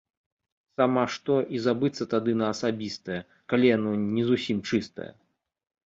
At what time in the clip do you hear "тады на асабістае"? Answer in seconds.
2.15-3.21